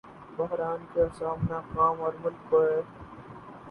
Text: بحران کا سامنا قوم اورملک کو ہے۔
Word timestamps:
بحران 0.37 0.85
کا 0.93 1.05
سامنا 1.19 1.61
قوم 1.73 2.01
اورملک 2.01 2.49
کو 2.49 2.63
ہے۔ 2.63 2.81